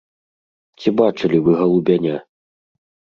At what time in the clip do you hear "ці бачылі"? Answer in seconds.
0.83-1.37